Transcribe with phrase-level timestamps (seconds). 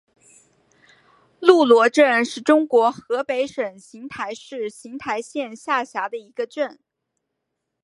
[1.39, 6.79] 路罗镇是中国河北省邢台市邢台县下辖的一个镇。